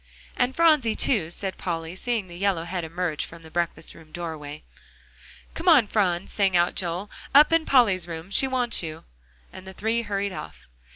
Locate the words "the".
2.27-2.35, 3.43-3.51, 9.67-9.73